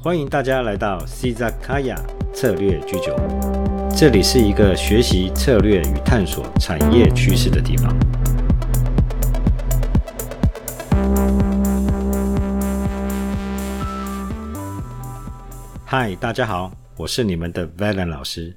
[0.00, 1.96] 欢迎大家来到 c z a k a y a
[2.32, 7.92] 策略居酒屋，这里是一个学习策略与探索产业趋势的地方。
[15.84, 18.56] 嗨，大家好，我是你们的 Valen 老师。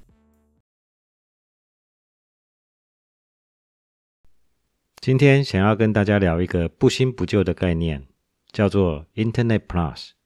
[5.01, 8.03] 今天想要跟大家聊一个不新不旧的概念，
[8.51, 10.20] 叫做 Internet Plus。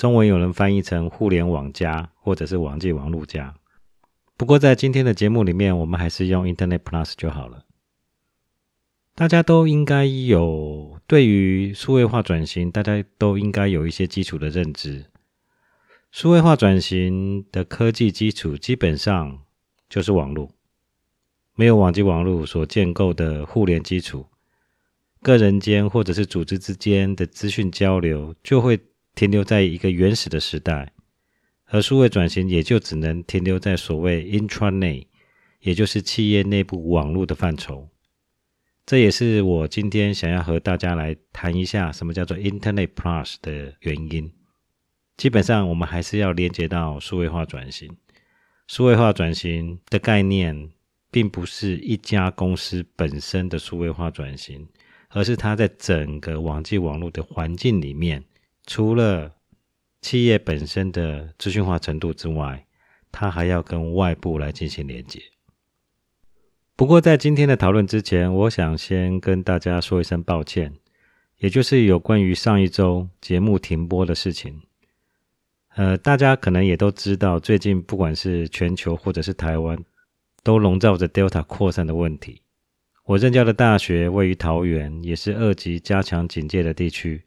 [0.00, 3.54] 中文有人翻译成“互联网加”或者是“网际网络加”。
[4.34, 7.66] 不过在今天的节目里面，我们还是用 Internet Plus 就好了。
[9.14, 15.04] 大家都应该有对于数位化转型，大家都应该有一些基础的认知。
[16.10, 19.42] 数位化转型的科技基础基本上
[19.90, 20.50] 就是网络。
[21.54, 24.24] 没有网际网络所建构的互联基础，
[25.20, 28.80] 个人间或者是组织之间的资讯交流就会
[29.14, 30.92] 停留在一个原始的时代，
[31.66, 35.06] 而数位转型也就只能停留在所谓 intranet，
[35.60, 37.88] 也就是企业内部网络的范畴。
[38.86, 44.32] 这也是我今天想要和大家来谈一下什么叫做 Internet Plus 的原因。
[45.16, 47.96] 基本上，我们还是要连接到数位化转型，
[48.66, 50.70] 数位化转型的概念。
[51.12, 54.68] 并不是一家公司本身的数位化转型，
[55.08, 58.22] 而是它在整个网际网络的环境里面，
[58.66, 59.36] 除了
[60.00, 62.66] 企业本身的资讯化程度之外，
[63.12, 65.20] 它还要跟外部来进行连接。
[66.76, 70.74] 不过，在今天的讨论之前，我想先跟大家说一声抱歉，
[71.38, 74.62] 也就是有关于上一周节目停播的事情。
[75.76, 79.78] 呃，大家可能也都知道，最近不管是全球或者是台湾。
[80.42, 82.40] 都笼罩着 Delta 扩散的问题。
[83.04, 87.22] 我任教的大学位于桃园，也是二级加强警戒的地区。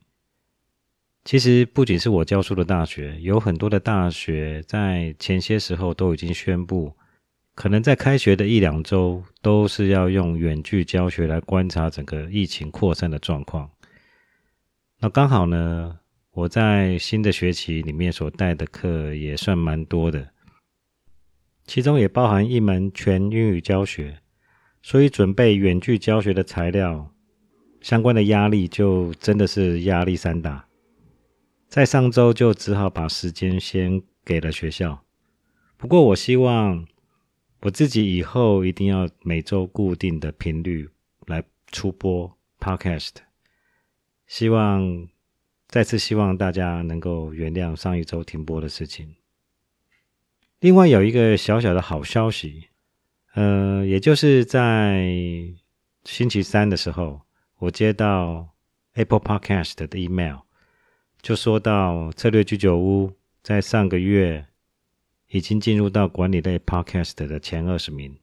[1.25, 6.93] 其实不仅是我教书的大学，有很多的大学在前些时候都已经宣布，
[7.55, 13.69] 可能在开学的一两周都是要用远距教学来观察整个疫情扩散的状况。
[14.99, 15.97] 那刚好呢，
[16.31, 20.27] 我在新的学期里面所带的课也算蛮多的。
[21.65, 24.19] 其中也包含一门全英语教学，
[24.81, 27.09] 所以准备远距教学的材料，
[27.79, 30.65] 相关的压力就真的是压力山大。
[31.73, 35.03] 在上周就只好把时间先给了学校。
[35.75, 36.85] 不过我希望
[37.61, 40.87] 我自己以后一定要每周固定的频率
[41.25, 43.13] 来出播 Podcast。
[44.27, 45.07] 希望
[45.67, 49.15] 再次希望大家能够原谅上一周停播的事情。
[50.59, 52.67] 另外有一个小小的好消息，
[53.33, 55.11] 呃，也就是在
[56.03, 57.21] 星期三的时候，
[57.57, 58.49] 我接到
[58.93, 60.41] Apple Podcast 的 email，
[61.23, 63.09] 就说到策略居酒屋
[63.41, 64.45] 在上个月
[65.29, 68.13] 已经进入到管理类 Podcast 的前二十名，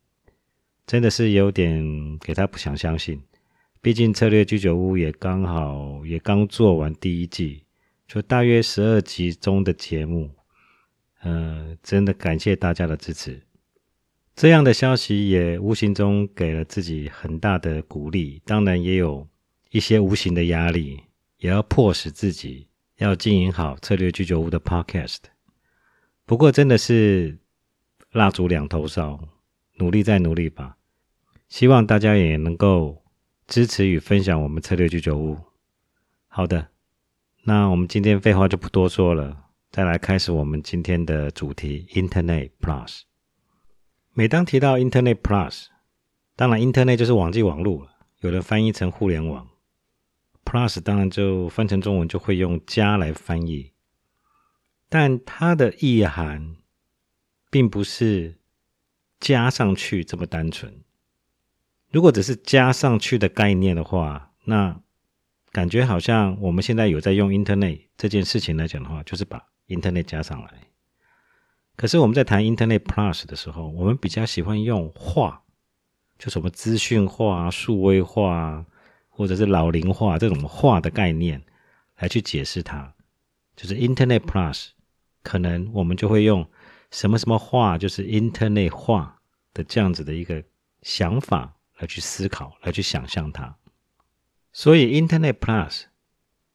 [0.86, 3.22] 真的是有点给他不想相信。
[3.80, 7.62] 毕竟策略居酒屋也刚好也刚做完第一季，
[8.06, 10.30] 就大约十二集中的节目。
[11.22, 13.40] 呃，真的感谢大家的支持。
[14.36, 19.26] 这样的消息也无形中给了自己很大的鼓励，当然也有
[19.70, 21.00] 一些无形的压力，
[21.38, 22.66] 也要迫使自己
[23.00, 25.20] 要经营好策略居酒屋的 Podcast。
[26.26, 27.38] 不过真的是
[28.12, 29.18] 蜡烛两头烧，
[29.78, 30.76] 努力再努力吧。
[31.48, 33.02] 希望大家也能够
[33.46, 35.38] 支持与分享我们策略居酒屋。
[36.28, 36.68] 好的，
[37.44, 39.46] 那我们今天废话就不多说了。
[39.70, 43.00] 再来开始我们今天的主题：Internet Plus。
[44.12, 45.68] 每当提到 Internet Plus，
[46.36, 49.48] 当然 Internet 就是网际网络了，有人翻译成互联网。
[50.50, 53.70] Plus 当然就翻成中文就会用加来翻译，
[54.88, 56.56] 但它的意涵
[57.52, 58.40] 并不是
[59.20, 60.82] 加上去这么单纯。
[61.92, 64.80] 如果只是加上去的概念的话，那
[65.52, 70.50] 感觉好像我们现在有在用 Internet 这件事情来讲的话，就是把 Internet 加上来，
[71.76, 75.44] 可是我们在谈 Internet Plus 的时候，我们比较喜欢用化，
[76.18, 78.66] 就什么资讯化、数位化，
[79.20, 81.42] 或者是老龄化这种化的概念
[81.98, 82.94] 来去解释它。
[83.54, 84.68] 就是 Internet Plus，
[85.22, 86.48] 可能我们就会用
[86.90, 89.20] 什么什么化，就是 Internet 化
[89.52, 90.42] 的这样子的一个
[90.80, 93.54] 想法来去思考、来去想象它。
[94.54, 95.82] 所以 Internet Plus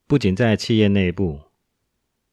[0.07, 1.41] 不仅在企业内部。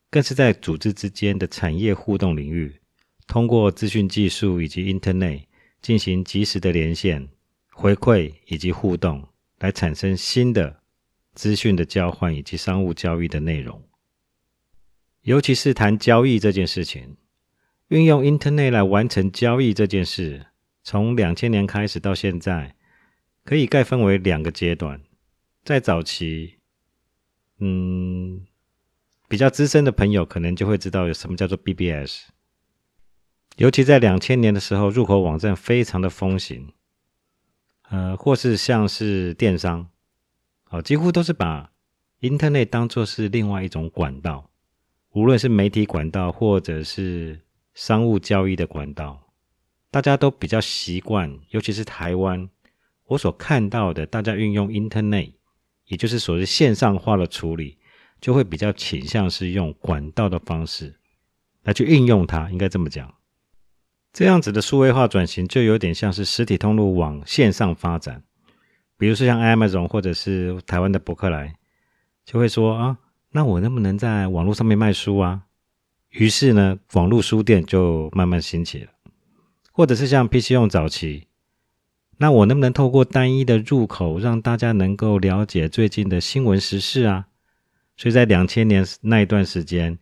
[0.08, 2.81] 更是在组织之间的产业互动领域，
[3.26, 5.44] 通过资讯技术以及 Internet
[5.82, 7.28] 进行及时的连线、
[7.70, 9.26] 回馈以及互动，
[9.62, 10.82] 来产生新的
[11.35, 13.88] 资讯的交换以及商务交易的内容。
[15.20, 17.17] 尤其是谈交易这件事情，
[17.87, 20.47] 运用 Internet 来完成交易这件事，
[20.82, 22.75] 从两千年开始到现在，
[23.44, 25.00] 可以概分为两个阶段。
[25.62, 26.59] 在早期，
[27.61, 28.44] 嗯，
[29.29, 32.31] 比较资深的朋友可能就会知道有什么叫做 BBS。
[33.59, 36.73] 尤其在两千年的时候，入口网站非常的风行，
[37.92, 39.86] 呃，或是像是电商，
[40.70, 41.70] 哦，几乎都是把
[42.22, 44.50] Internet 当做是另外一种管道。
[45.10, 47.38] 无论是媒体管道，或者是
[47.74, 49.34] 商务交易的管道，
[49.90, 52.48] 大家都比较习惯，尤其是台湾，
[53.08, 55.34] 我所看到的，大家运用 Internet，
[55.84, 57.76] 也就是所谓线上化的处理，
[58.22, 60.98] 就会比较倾向是用管道的方式
[61.64, 63.14] 来去运用它，应该这么讲。
[64.12, 68.23] 这样子的数位化转型，就有点像是实体通路往线上发展，
[68.99, 71.55] 比如说像 Amazon 或者是台湾的博客来，
[72.25, 72.99] 就会说啊。
[73.35, 75.44] 那我能不能在网络上面卖书啊？
[76.11, 78.91] 于是呢，网络书店就慢慢兴起了。
[79.73, 81.29] 或者是像 PC 用早期，
[82.19, 87.29] 那我能不能透过单一的入口，让大家能够了解最近的新闻时事啊？
[87.97, 89.99] 所以在两千年那一段时间，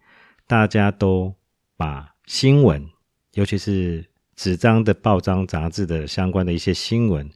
[0.49, 1.37] 大家都
[1.77, 2.89] 把新闻，
[3.33, 7.31] 尤其是纸张的报章、杂志的相关的一些新闻，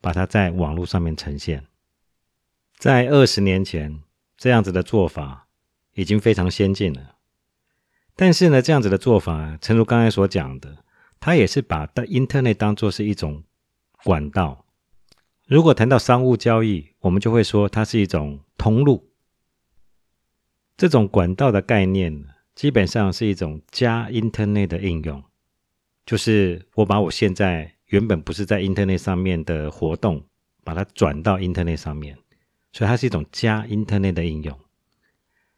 [0.00, 1.66] 把它在网络上面呈现。
[2.76, 4.02] 在二十年前。
[4.42, 5.48] 这样子的做法
[5.92, 7.16] 已经非常先进了，
[8.16, 10.78] 但是呢，这样子的做法，诚如刚才所讲的，
[11.20, 13.44] 它也是把的 Internet 当做是一种
[14.02, 14.64] 管道。
[15.46, 19.12] 如果谈到商务交易，我们就会说它是一种通路。
[20.78, 22.24] 这种管道的概念，
[22.54, 25.22] 基本上是一种加 Internet 的应用，
[26.10, 30.24] 就是我把我现在原本不是在 Internet 上面的活动，
[30.64, 32.18] 把它转到 Internet 上面。
[32.72, 34.58] 所以它是一种加 Internet 的应用，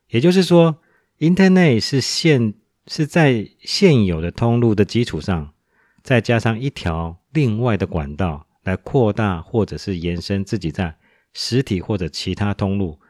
[0.09, 0.79] 也就是说
[1.21, 2.53] ，Internet 是现
[2.87, 5.55] 是在现有的通路的基础上，
[6.03, 10.99] 再加上一条另外的管道来扩大或者是延伸自己在
[11.33, 13.01] 实体或者其他通路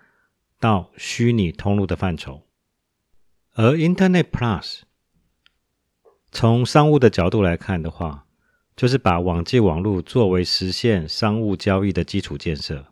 [0.60, 2.46] 到虚拟通路的范畴。
[3.54, 4.82] 而 Internet Plus
[6.32, 8.25] 从商务的角度来看的话，
[8.75, 12.87] 就是把网际网络作为实现商务交易的基础建设。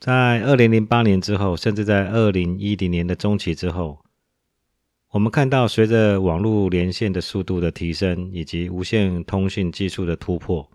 [0.00, 4.00] 在二零零八年之后，甚至在二零一零年的中期之后，
[5.12, 10.68] 我们看到随着网络连线的速度的提升，以及无线通讯技术的突破，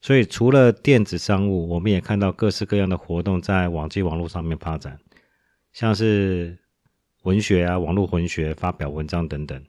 [0.00, 4.98] 所以除了电子商务，我们也看到各式各样的活动在网际网络上面发展，
[5.74, 6.58] 像是
[7.24, 9.62] 文学啊、网络文学、发表文章等等，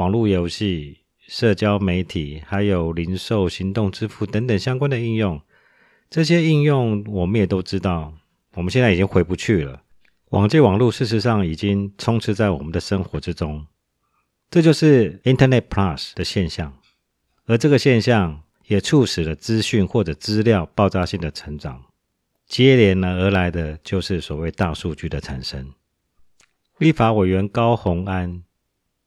[0.00, 5.38] 网络游戏、社交媒体，还有零售、行动支付等等相关的应用。
[6.08, 8.14] 这些应用我们也都知道，
[8.54, 9.82] 我们现在已经回不去了。
[10.30, 13.66] 网际网络事实上已经充斥在我们的生活之中，
[14.50, 16.74] 这就是 Internet Plus 的现象。
[17.44, 21.84] 而这个现象也促使了资讯或者资料爆炸性的成长，
[22.46, 25.70] 接连而来的就是所谓大数据的产生。
[26.78, 28.42] 立法委员高鸿安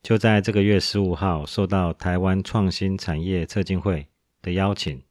[0.03, 4.05] 就在这个月十五号受到台湾创新产业策进会
[4.41, 5.01] 的邀请。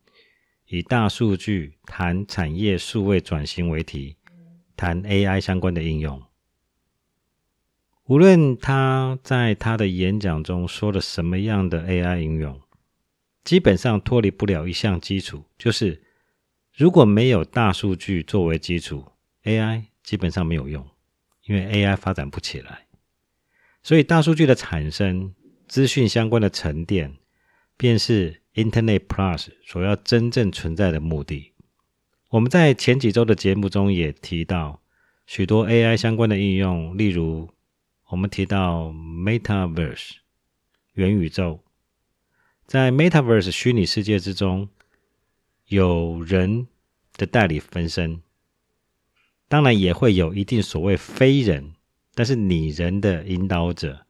[0.66, 4.16] 以大数据谈产业数位转型为题，
[4.76, 6.22] 谈 AI 相关的应用。
[8.04, 12.60] 无论他在他的演讲中说了什么样的 AI 应用，
[13.44, 16.02] 基本上脱离不了一项基础，就是
[16.74, 19.04] 如果没有大数据作为基础
[19.44, 20.86] ，AI 基本上没有用，
[21.46, 22.81] 因为 AI 发展不起来。
[23.82, 25.34] 所以大数据的产生、
[25.66, 27.16] 资讯相关的沉淀，
[27.76, 28.42] 便是。
[28.54, 31.54] Internet Plus 所要真正存在的目的，
[32.28, 34.82] 我们在前几周的节目中也提到
[35.26, 37.48] 许多 AI 相关的应用，例如
[38.08, 40.16] 我们提到 Metaverse
[40.92, 41.60] 元宇宙，
[42.66, 44.68] 在 Metaverse 虚拟世界之中，
[45.68, 46.66] 有人
[47.16, 48.20] 的代理分身，
[49.48, 51.72] 当然也会有一定所谓非人，
[52.14, 54.06] 但是拟人的引导者，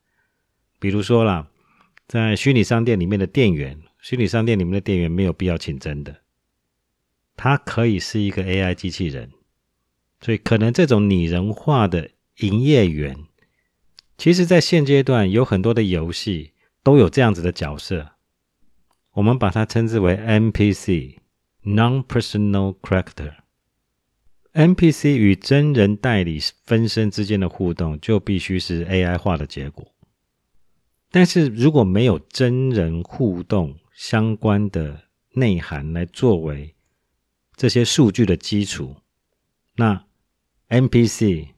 [0.78, 1.48] 比如说啦，
[2.06, 3.80] 在虚拟商店里面的店员。
[4.02, 6.22] 虚拟商店里面的店员没有必要请真的，
[7.36, 9.30] 它可以是一个 AI 机器人，
[10.20, 13.16] 所以可能这种拟人化的营业员，
[14.18, 18.10] 其实在现阶段有很多的游戏都有这样子的角色，
[19.12, 23.34] 我们把它称之为 NPC（Non-Personal Character）。
[24.54, 29.90] NPC 与真人代理分身之间的互动就必须是 AI 化的结果，
[31.10, 36.74] 但是如果没有真人互动，相关的内涵来作为
[37.56, 38.96] 这些数据的基础，
[39.76, 40.04] 那
[40.68, 41.48] NPC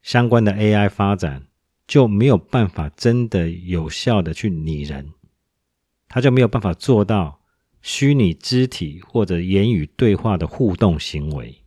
[0.00, 1.48] 相关的 AI 发展，
[1.88, 5.12] 就没有办法真的有效的去拟人，
[6.08, 7.40] 它就没有办法做到
[7.82, 11.57] 虚拟肢体或者言语对话的互动行为。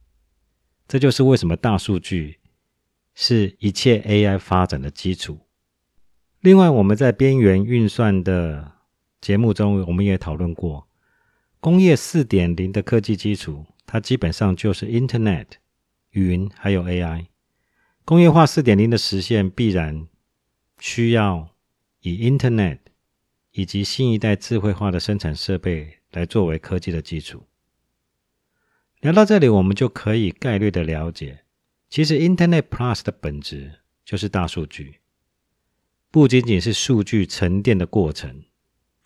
[0.92, 2.40] 这就是为什么大数据
[3.16, 5.40] 是一切 AI 发展的基础。
[6.42, 8.74] 另外，我们在边缘运算的
[9.22, 10.90] 节目中，我们也讨论过，
[11.62, 15.46] 工业四点零的科技基础，它基本上就是 Internet、
[16.10, 17.28] 云还有 AI。
[18.04, 20.10] 工业化四点零的实现，必然
[20.78, 21.56] 需要
[22.02, 22.80] 以 Internet
[23.52, 27.46] 以及新一代智慧化的生产设备来作为科技的基础。
[29.02, 31.40] 聊到这里，我们就可以概略的了解，
[31.90, 35.00] 其实 Internet Plus 的本质就是大数据。
[36.12, 38.44] 不仅仅是数据沉淀的过程，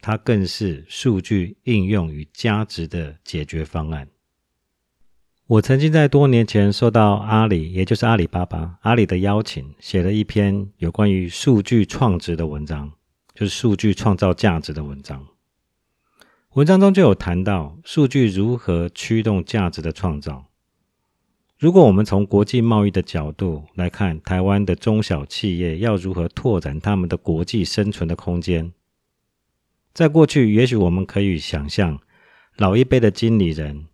[0.02, 4.10] 它更是数据应用与价值的解决方案。
[5.48, 12.92] 我曾经在多年前受到阿里，也就是阿里巴巴阿里的邀请，写了一篇有关于数据创值的文章，
[13.34, 15.25] 就是数据创造价值的文章。
[16.56, 20.46] 文章中就有谈到数据如何驱动价值的创造。
[21.60, 28.72] 如果我们从国际贸易的角度来看，台湾的中小企业要如何拓展他们的国际生存的空间？
[29.94, 32.00] 在过去，也许我们可以想象，
[32.56, 33.88] 老一辈的经理人，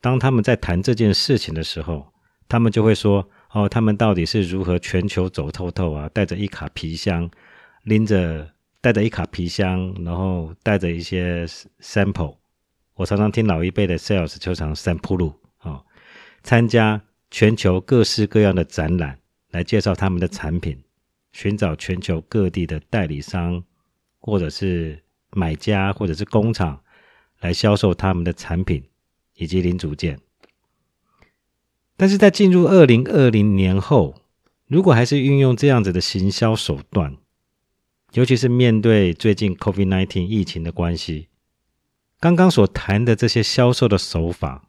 [0.00, 2.14] 当他们在谈这件事情的时候，
[2.48, 6.08] 他们就会说：“哦，他们到底是如何全球走透透啊？
[6.08, 7.30] 带着一卡皮箱，
[7.82, 8.52] 拎着
[8.84, 11.46] 带着一卡皮箱，然后带着一些
[11.80, 12.36] sample。
[12.92, 15.32] 我常常听老一辈的 sales 球场 sample。”
[16.44, 17.00] 参加
[17.30, 19.18] 全球各式各样的展览，
[19.52, 20.78] 来介绍他们的产品，
[21.32, 23.64] 寻找全球各地的代理商，
[24.18, 26.82] 或者是买家，或者是工厂，
[27.40, 28.84] 来销售他们的产品
[29.36, 30.20] 以及零组件。
[31.96, 34.16] 但是在进入二零二零年后，
[34.66, 37.16] 如果还是运用这样子的行销手段，
[38.14, 41.26] 尤其是面对最近 COVID-19 疫情的关系，
[42.20, 44.68] 刚刚所谈的这些销售的手法，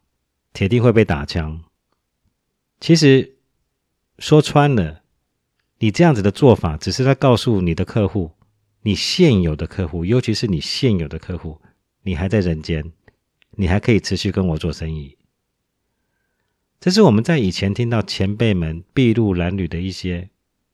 [0.52, 1.62] 铁定会被打枪。
[2.80, 3.36] 其实
[4.18, 5.02] 说穿了，
[5.78, 8.32] 你这样子的做法，只是在告诉你的客户，
[8.82, 11.60] 你现有的客户，尤其是你现有的客户，
[12.02, 12.92] 你还在人间，
[13.52, 15.16] 你还可以持续跟我做生意。
[16.80, 20.30] 这是我们在以前听到前辈们筚路蓝缕的一些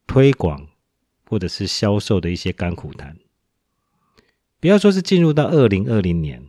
[0.06, 0.68] 推广
[1.32, 3.16] 或者是销售的一些甘苦谈。
[4.60, 6.44] 不要说是进入到二零二零年，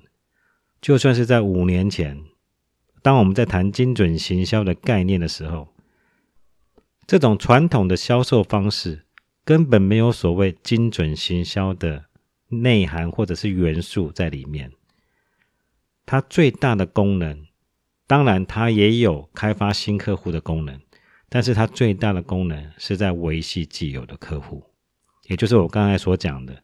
[0.82, 2.22] 就算是在五年前。
[3.02, 5.70] 当我们在谈精准行销的概念的时候，
[7.08, 9.06] 这种传统的销售方式
[9.46, 12.04] 根本没有所谓精准行销的
[12.50, 14.70] 内涵或者是元素在里面。
[16.06, 17.48] 它最大的功能，
[18.06, 20.78] 当然它也有开发新客户的功能，
[21.30, 24.62] 但是它最大的功能是在维系既有的客户，
[25.24, 26.64] 也就是我刚才所讲的，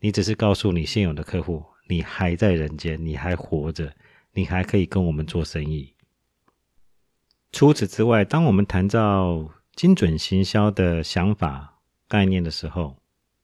[0.00, 3.92] 你只是告诉你现有的客户，你还在人间，你还活着。
[4.34, 5.94] 你还可以跟我们做生意。
[7.50, 13.02] 除此之外，当我们谈到精准行销的想法概念的时候，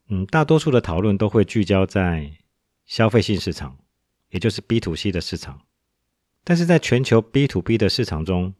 [0.08, 2.30] 嗯，大多数的讨论都会聚焦在
[2.84, 3.76] 消费性市场，
[4.28, 5.62] 也就是 B to C 的市场。
[6.44, 8.54] 但是在全球 B to B 的市场中，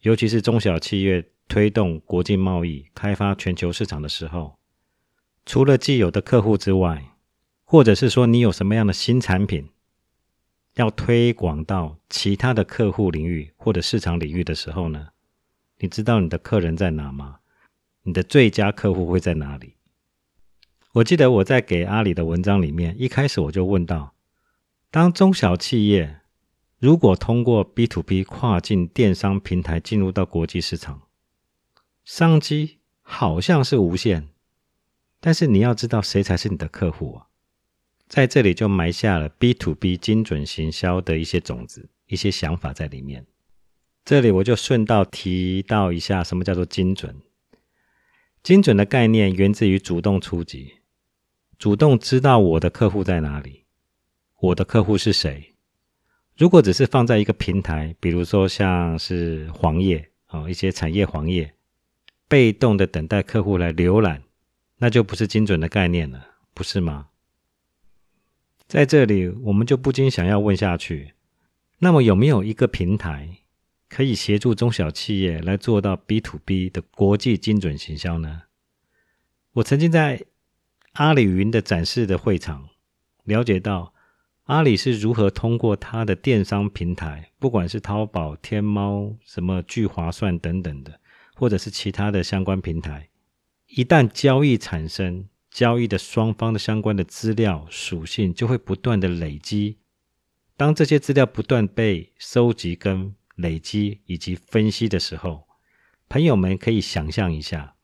[0.00, 4.58] 尤其是中小企业推动国际贸易、开发全球市场的时候，
[5.46, 7.12] 除了既有的客户之外，
[7.64, 9.68] 或者是说你有什么样的新产品？
[10.74, 15.08] 要推广到其他的客户领域或者市场领域的时候呢，
[15.78, 17.38] 你知道你的客人在哪吗？
[18.02, 19.74] 你的最佳客户会在哪里？
[20.94, 24.14] 我记得我在给阿里的文章里面，一开始我就问到：
[24.90, 26.20] 当中小企业
[26.80, 31.02] 如果通过 B to B 跨境电商平台进入到国际市场，
[32.04, 34.28] 商机好像是无限，
[35.26, 37.28] 但是你要知道谁才是你的客户啊？
[38.08, 43.24] 在这里就埋下了 B to B 精准行销的一些种子、一些想法在里面。
[44.04, 47.22] 这里我就顺道提到一下，什么叫做精准？
[48.42, 50.74] 精准的概念源自于主动出击，
[51.58, 53.64] 主动知道我的客户在哪里，
[54.40, 55.54] 我的客户是谁。
[56.36, 61.54] 如果只是放在一个平台，比如说像是黄页啊，一些产业黄页，
[62.28, 64.23] 被动的等待客户来浏览，
[64.84, 67.08] 那就不是精准的概念了，不是吗？
[68.66, 71.14] 在这里，我们就不禁想要问下去：
[71.78, 73.38] 那么有没有一个平台
[73.88, 78.42] 可以协助中小企业来做到 B to B 的国际精准行销呢？
[79.54, 80.22] 我曾经在
[80.92, 82.68] 阿里云的展示的会场
[83.22, 83.94] 了解到，
[84.42, 91.00] 阿里是如何通过它的电商平台，不管是淘宝、天猫、什么聚划算等等的，
[91.34, 93.08] 或者是其他的相关平台，
[93.76, 99.78] 一旦交易产生，交易的双方的相关的资料属性就会不断的累积。
[100.56, 105.48] 当这些资料不断被收集、跟累积以及分析的时候，
[106.08, 107.74] 朋友们可以想象一下，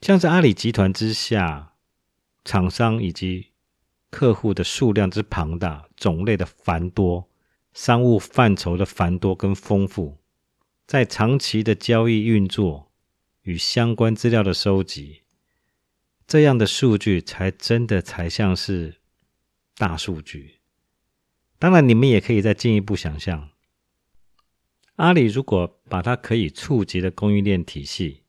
[0.00, 1.72] 像是阿里集团之下，
[2.44, 3.48] 厂商以及
[4.08, 7.28] 客户的数量之庞大、种类的繁多、
[7.74, 10.18] 商务范畴的繁多跟丰富。
[10.86, 12.91] 在长期的交易运作
[13.42, 15.22] 与相关资料的收集，
[16.26, 18.96] 这样的数据才真的才像是
[19.76, 20.60] 大数据。
[21.58, 23.50] 当然，你们也可以再进一步想象，
[24.96, 28.22] 阿里如果把它可以触及的供应链体系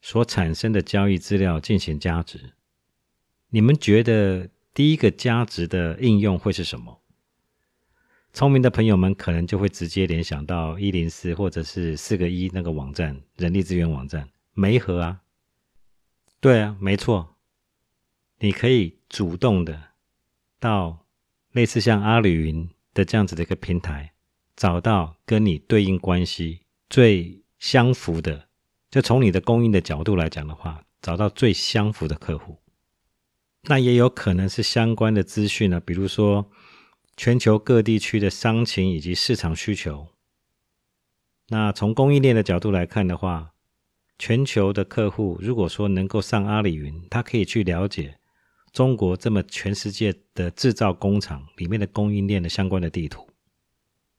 [0.00, 2.54] 所产生的交易资料进行加值，
[3.50, 7.02] 你们觉得第一个加值的应用会是什么？
[8.32, 15.22] 聪明的朋友们可能就会直接联想到一零四或者是四个一那个网站，人力资源网站，没和啊？
[16.40, 17.36] 对啊，没错，
[18.38, 19.90] 你可以主动的
[20.58, 21.06] 到
[21.52, 24.12] 类似像阿里云的这样子的一个平台，
[24.56, 28.48] 找到跟你对应关系最相符的，
[28.90, 32.58] 就从你的供应的角度来讲的话，找到最相符的客户。
[33.62, 36.50] 那也有可能是相关的资讯呢，比如说。
[37.16, 40.08] 全球各地区的商情以及市场需求。
[41.48, 43.52] 那从供应链的角度来看的话，
[44.20, 48.18] 全球的客户如果说能够上阿里云，他可以去了解
[48.70, 53.26] 中国这么全世界的制造工厂里面的供应链的相关的地图，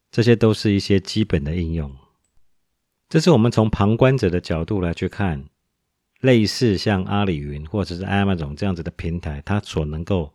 [0.10, 1.96] 这些都是一些基本的应用。
[3.10, 5.46] 这是我们从旁观者的角度来去看，
[6.22, 10.34] 类似像阿里云或者是 Amazon 这样子的平台，它所能够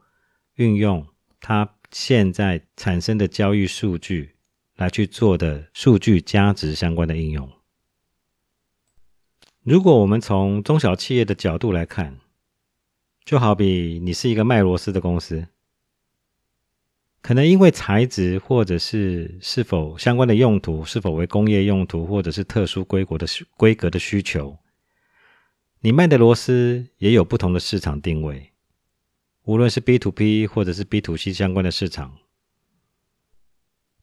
[0.55, 1.05] 运用
[1.41, 1.69] 它。
[1.93, 4.35] 现在产生的交易数据
[4.75, 7.49] 来去做的数据价值相关的应用。
[9.67, 12.21] 如果我们从中小企业的角度来看，
[13.25, 15.49] 就好比你是一个卖螺丝的公司，
[17.21, 24.57] 可能因为材质或者是是否相关的用途，是否为工业用途或者是特殊规格的规格的需求，
[25.81, 28.53] 你卖的螺丝也有不同的市场定位。
[29.47, 32.17] 无论是 B to B 或者是 B to C 相关的市场，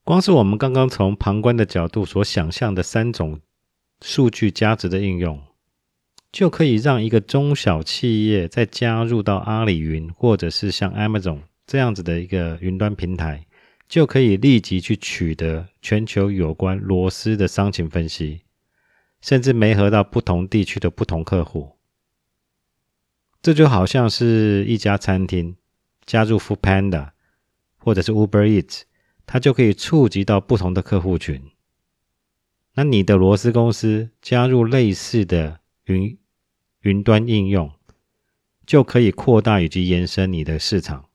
[0.03, 3.39] 光是我们刚刚从旁观的角度所想象的三种
[4.01, 5.41] 数据价值的应用，
[6.33, 13.45] 就可以让一个中小企业在加入到阿里云或者是像 Amazon 这样子的一个云端平台，
[13.87, 18.41] 就可以立即去取得全球有关螺丝的商情分析，
[19.21, 21.77] 甚至媒合到不同地区的不同客户。
[23.43, 25.55] 这就好像是一家餐厅
[26.03, 27.11] 加入 Food Panda
[27.77, 28.81] 或者是 Uber Eats，
[29.27, 31.51] 它就可以触及到不同的客户群。
[32.73, 36.17] 那你的螺丝公司加入类似的云
[36.83, 37.69] 云端应用，
[38.65, 41.09] 就可以扩大以及延伸你的市场。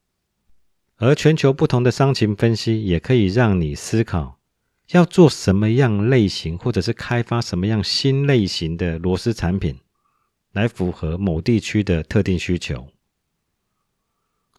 [0.97, 4.39] 而全球不同的商情分析，也可以让你思考
[4.89, 9.79] 要做什么样类型，或者是开发什么样新类型的螺丝产品。
[10.51, 12.87] 来符合某地区的特定需求，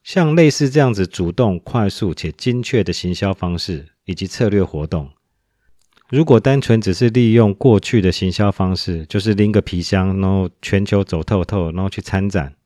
[0.04, 5.10] 像类似这样子主动、快速且精确的行销方式以及策略活动，
[6.10, 12.56] 如果单纯只是利用过去的行销方式，就是拎个皮箱，然后全球走透透，然后去参展，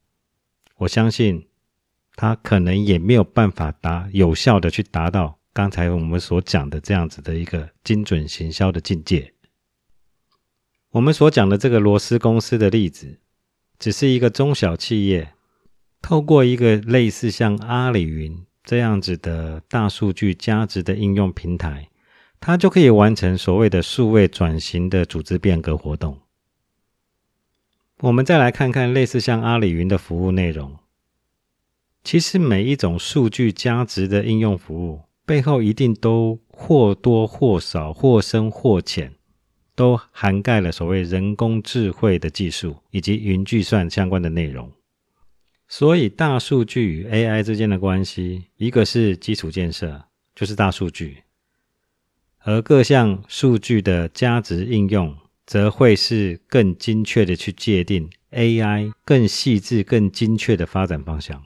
[0.78, 1.46] 我相信
[2.16, 9.34] 他可能也没有办法达有效的去达到刚才我们所讲的这样子的一个精准行销的境界。
[10.92, 13.18] 我们所讲的这个螺丝公司的例子，
[13.78, 15.34] 只是一个中小企业
[16.00, 21.90] 透过一个类似像阿里云这样子的大数据价值的应用平台，
[22.40, 26.18] 它就可以完成所谓的数位转型的组织变革活动。
[28.00, 30.76] 我们再来看看类似像阿里云的服务内容，
[32.02, 39.14] 其实每一种数据价值的应用服务背后，一定都或多或少、或深或浅。
[39.76, 44.70] 都涵盖了所谓人工智慧的技术以及云计算相关的内容。
[45.66, 50.00] 所以，大数据与 AI 之间的关系，一个是基础建设，
[50.32, 51.23] 就是大数据；
[52.44, 61.42] 而各项数据的价值应用，则会是更精确的去界定 AI 更细致、更精确的发展方向。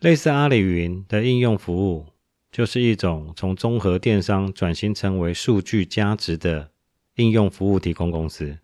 [0.00, 2.06] 类似阿里云的应用服务，
[2.50, 6.70] 就是一种从综合电商转型成为数据价值的。
[7.16, 8.58] 应用服务提供公司，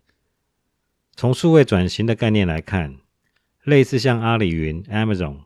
[1.15, 2.97] 从数位转型的概念来看，
[3.63, 5.37] 类似像阿里云、Amazon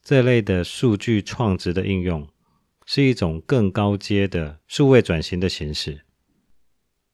[0.00, 2.28] 这类的数据创值的应用，
[2.86, 6.00] 是一种更高阶的数位转型的形式。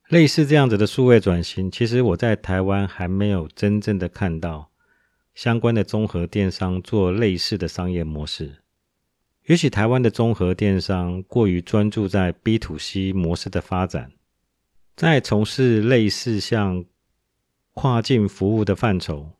[0.08, 4.70] 类似这样子的数位转型，其实我在台湾还没有真正的看到
[5.34, 8.58] 相关的综合电商做类似的商业模式。
[9.46, 14.12] 也许台湾的综合电商过于专注在 B to C 模式的发展，
[14.94, 16.84] 在从事类似像
[17.72, 19.32] 跨境服务的范畴，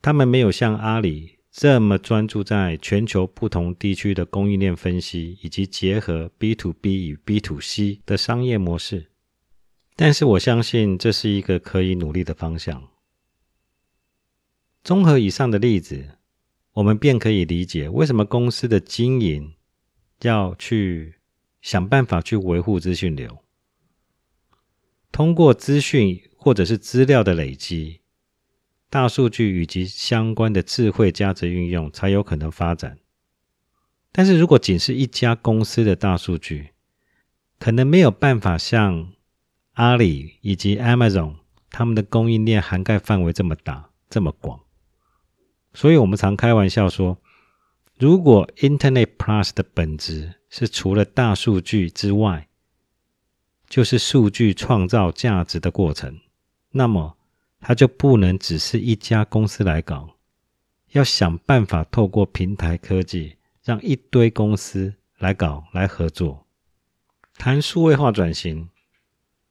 [0.00, 9.06] 他们没有像阿里这么专注在全球不同地区的供应链分析，以及结合 B to B 与 B to C 的商业模式。
[9.94, 12.86] 但是我相信这是一个可以努力的方向。
[14.84, 16.18] 综合以上的例子，
[16.74, 19.54] 我们便可以理解为什么公司的经营
[20.20, 21.14] 要去
[21.62, 23.38] 想办法去维护资讯流，
[25.10, 28.02] 通过资讯或者是资料的累积、
[28.88, 32.98] 大数据以及相关的智慧价值运用，才有可能发展。
[34.12, 36.70] 但是如果仅是一家公司的大数据，
[37.58, 39.12] 可能没有办法像。
[39.76, 41.34] 阿里以及 Amazon，
[41.68, 44.58] 他们的供应链涵盖范围这么大、这么广，
[45.74, 47.18] 所以我们常开玩笑说，
[47.98, 52.48] 如果 Internet Plus 的本质是除了大数据之外，
[53.68, 56.20] 就是数据创造价值的过程，
[56.70, 57.18] 那么
[57.60, 60.16] 它就不能只是一家公司来搞，
[60.92, 66.46] 要想办法透过平台科技，让一堆公司来搞、来合作，
[67.34, 68.68] 谈数位化转型。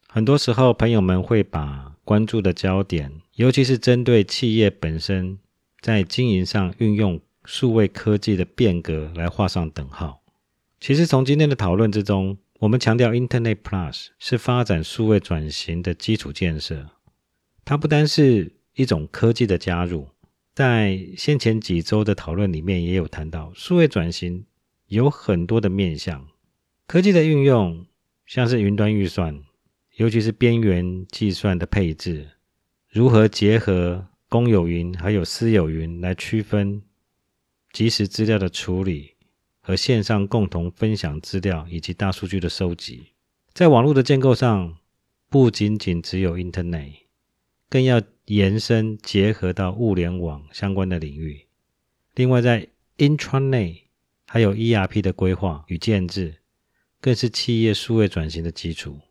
[0.07, 5.37] 很多时候，朋友们会把关注的焦点，尤其是针对企业本身
[5.81, 10.21] 在经营上运用数位科技的变革来画上等号。
[10.79, 16.91] 其实，从今天的讨论之中，我们强调 Internet Plus 是发展数位转型的基础建设，
[17.65, 20.07] 它不单是一种科技的加入。
[20.53, 24.45] 在先前几周的讨论里面，也有谈到数位转型
[24.87, 26.27] 有很多的面向，
[26.87, 27.85] 科技的运用，
[28.25, 29.43] 像是云端预算。
[29.95, 32.29] 尤其是边缘计算的配置，
[32.89, 36.81] 如何结合公有云还有私有云来区分
[37.71, 39.13] 即时资料的处理
[39.61, 43.13] 和线上共同分享资料以及大数据的收集，
[43.53, 44.77] 在网络的建构上，
[45.29, 47.04] 不仅仅只有 Internet，
[47.75, 51.45] 更要延伸结合到物联网相关的领域。
[52.13, 53.81] 另外，在 Intranet
[54.25, 56.35] 还有 ERP 的规划与建制，
[57.01, 59.01] 更是企业数位转型的基础。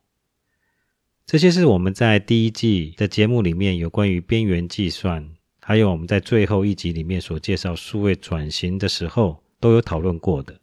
[1.27, 5.29] 这些是我们在第一季的节目里面有关于边缘计算，
[5.61, 10.59] 还有我们在最后一集里面所介绍数位转型的时候都有讨论过的，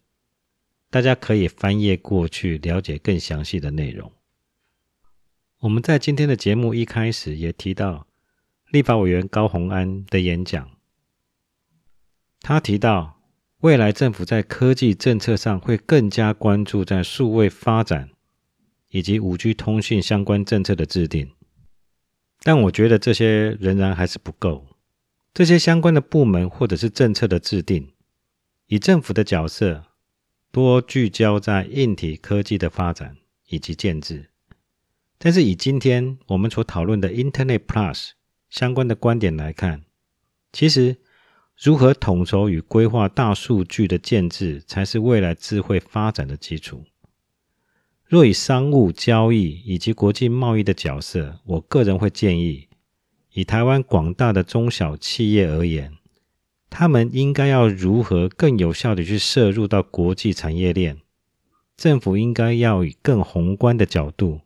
[0.89, 4.11] 大家可以翻页过去了解更详细的内容。
[5.63, 8.05] 我们在今天的节目一开始也提到
[8.69, 10.69] 立法委员高鸿安的演讲，
[12.41, 13.21] 他提到
[13.61, 18.09] 未来政府在科技政策上会更加关注在数位发展。
[18.89, 21.31] 以及五 G 通讯相关政策的制定，
[22.43, 24.67] 但我觉得这些仍然还是不够。
[25.33, 27.91] 这些相关的部门或者是政策的制定，
[28.67, 29.85] 以政府的角色
[30.51, 34.29] 多聚焦在硬体科技的发展以及建制。
[35.25, 38.09] 但是以今天我们所讨论的 Internet Plus
[38.49, 39.85] 相关的观点来看，
[40.51, 40.97] 其实
[41.57, 46.83] 如何统筹与规划大数据的建制，才是未来智慧发展的基础。
[48.03, 52.67] 若以商务交易以及国际贸易的角色，我个人会建议，
[53.31, 55.93] 以台湾广大的中小企业而言，
[56.69, 60.97] 他们应该要如何更有效的去摄入到国际产业链？
[61.77, 64.41] 政府应该要以更宏观的角度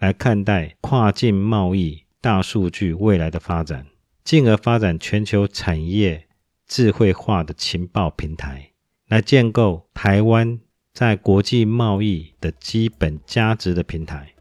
[0.00, 3.86] 来看待跨境贸易、大数据未来的发展，
[4.24, 6.26] 进而发展全球产业
[6.66, 8.72] 智慧化的情报平台，
[9.06, 10.58] 来建构台湾。
[10.92, 14.34] 在国际贸易的基本价值的平台，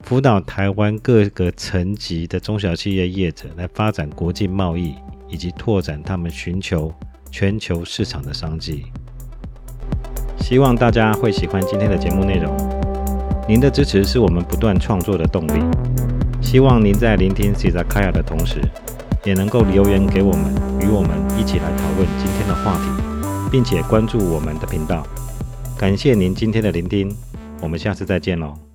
[0.00, 4.94] 辅导台湾各个层级的中小企业业者来发展国际贸易，
[5.30, 6.92] 以及拓展他们寻求
[7.30, 8.84] 全球市场的商机。
[10.38, 12.83] 希望大家会喜欢今天的节目内容。
[13.46, 15.62] 您的支持是我们不断创作的动力。
[16.40, 18.60] 希望您在聆听 c 萨卡亚的同时，
[19.24, 25.06] 也能够留言给我们，与我们一起来讨论今天的话题，并且关注我们的频道。
[25.76, 27.14] 感谢您今天的聆听，
[27.60, 28.73] 我们下次再见喽。